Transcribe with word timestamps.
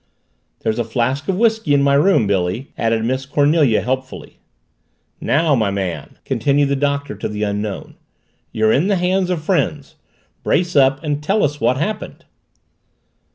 "There's 0.61 0.79
a 0.79 0.83
flask 0.83 1.27
of 1.29 1.37
whisky 1.37 1.75
in 1.75 1.83
my 1.83 1.93
room, 1.93 2.25
Billy," 2.25 2.71
added 2.75 3.05
Miss 3.05 3.27
Cornelia 3.27 3.81
helpfully. 3.81 4.39
"Now, 5.19 5.53
my 5.53 5.69
man," 5.69 6.17
continued 6.25 6.69
the 6.69 6.75
Doctor 6.75 7.13
to 7.13 7.29
the 7.29 7.43
Unknown. 7.43 7.97
"You're 8.51 8.71
in 8.71 8.87
the 8.87 8.95
hands 8.95 9.29
of 9.29 9.43
friends. 9.43 9.97
Brace 10.41 10.75
up 10.75 11.03
and 11.03 11.21
tell 11.21 11.43
us 11.43 11.61
what 11.61 11.77
happened!" 11.77 12.25